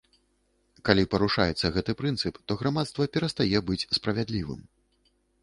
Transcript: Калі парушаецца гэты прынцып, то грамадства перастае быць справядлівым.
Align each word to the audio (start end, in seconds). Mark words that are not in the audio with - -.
Калі 0.87 1.03
парушаецца 1.11 1.71
гэты 1.75 1.91
прынцып, 1.99 2.41
то 2.49 2.57
грамадства 2.63 3.07
перастае 3.19 3.57
быць 3.69 3.79
справядлівым. 4.01 4.61